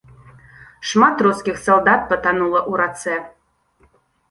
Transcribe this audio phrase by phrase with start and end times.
[0.91, 3.15] Шмат рускіх салдат патанула ў рацэ.